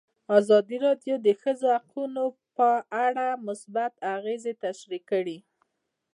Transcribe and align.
ازادي 0.37 0.77
راډیو 0.85 1.15
د 1.21 1.23
د 1.25 1.27
ښځو 1.41 1.67
حقونه 1.77 2.23
په 2.57 2.69
اړه 3.05 3.27
مثبت 3.47 3.93
اغېزې 4.15 4.53
تشریح 4.63 5.01
کړي. 5.11 5.37